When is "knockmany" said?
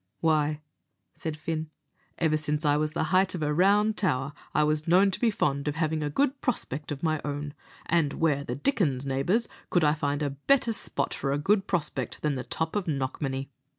12.87-13.51